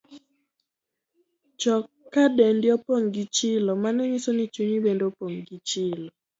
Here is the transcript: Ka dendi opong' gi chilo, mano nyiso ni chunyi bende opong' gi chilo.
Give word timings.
Ka 2.13 2.23
dendi 2.37 2.67
opong' 2.75 3.09
gi 3.13 3.23
chilo, 3.35 3.71
mano 3.83 4.01
nyiso 4.09 4.29
ni 4.35 4.45
chunyi 4.53 4.77
bende 4.85 5.03
opong' 5.11 5.39
gi 5.47 5.57
chilo. 5.69 6.07